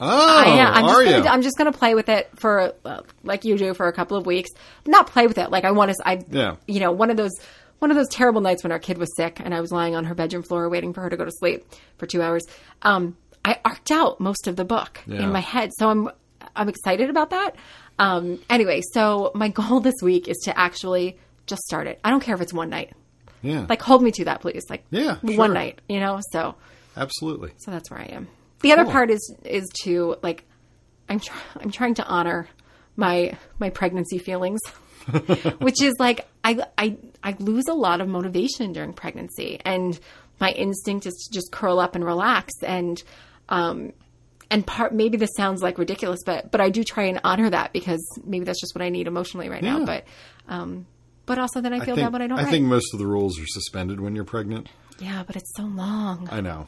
[0.00, 0.06] Oh,
[0.38, 0.74] I am.
[0.74, 1.10] I'm are just you?
[1.24, 3.92] gonna, I'm just going to play with it for, uh, like you do, for a
[3.92, 4.50] couple of weeks.
[4.86, 5.50] Not play with it.
[5.50, 5.96] Like I want to.
[6.08, 6.54] I, Yeah.
[6.68, 7.32] You know, one of those.
[7.78, 10.04] One of those terrible nights when our kid was sick and I was lying on
[10.04, 11.64] her bedroom floor waiting for her to go to sleep
[11.96, 12.44] for two hours.
[12.82, 15.22] Um, I arced out most of the book Yeah.
[15.22, 16.10] in my head, so I'm
[16.56, 17.54] I'm excited about that.
[17.98, 22.00] Um, anyway, so my goal this week is to actually just start it.
[22.04, 22.92] I don't care if it's one night.
[23.42, 23.64] yeah.
[23.68, 24.64] Like hold me to that, please.
[24.68, 25.48] Like Yeah, one sure.
[25.48, 26.20] night, you know.
[26.32, 26.56] So
[26.96, 27.52] Absolutely.
[27.58, 28.26] so that's where I am.
[28.60, 28.92] The other Cool.
[28.92, 30.44] part is is to like
[31.08, 32.48] I'm try- I'm trying to honor
[32.96, 34.60] my my pregnancy feelings,
[35.60, 39.98] which is like I I I lose a lot of motivation during pregnancy, and
[40.40, 43.02] my instinct is to just curl up and relax and
[43.48, 43.92] um
[44.50, 47.72] and part maybe this sounds like ridiculous, but but I do try and honor that
[47.72, 49.84] because maybe that's just what I need emotionally right now.
[49.84, 50.04] But
[50.48, 50.86] um
[51.26, 52.38] but also then I I feel think, bad when I don't.
[52.38, 52.50] I write.
[52.50, 54.68] think most of the rules are suspended when you're pregnant.
[54.98, 56.28] yeah, but it's so long.
[56.32, 56.66] I know.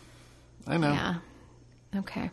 [0.67, 0.93] I know.
[0.93, 1.15] Yeah.
[2.01, 2.31] Okay.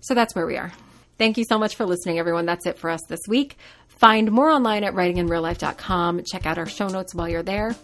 [0.00, 0.72] So that's where we are.
[1.18, 2.46] Thank you so much for listening, everyone.
[2.46, 3.58] That's it for us this week.
[4.00, 6.22] Find more online at writinginreallife.com.
[6.24, 7.76] Check out our show notes while you're there.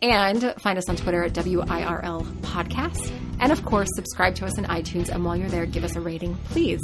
[0.00, 3.12] And find us on Twitter at WIRL Podcast.
[3.38, 5.08] And of course, subscribe to us in iTunes.
[5.08, 6.80] And while you're there, give us a rating, please.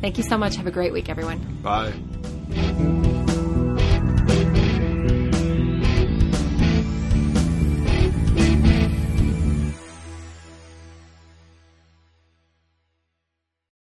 [0.00, 0.56] Thank you so much.
[0.56, 1.38] Have a great week, everyone.
[1.62, 1.92] Bye.